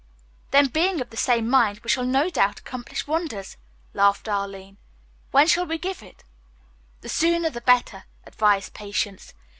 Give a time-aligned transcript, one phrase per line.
[0.49, 3.57] "Then, being of the same mind, we shall no doubt accomplish wonders,"
[3.93, 4.77] laughed Arline.
[5.29, 6.23] "When shall we give it?"
[7.01, 9.35] "The sooner, the better," advised Patience.